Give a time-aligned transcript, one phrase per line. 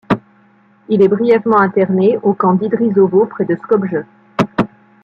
[0.89, 4.03] Il est brièvement interné au camp d'Idrizovo, près de Skopje.